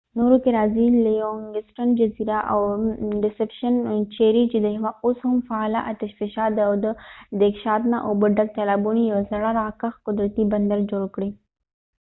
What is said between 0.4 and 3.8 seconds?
کې راځي لیونګسټن جزیره او ډیسپشن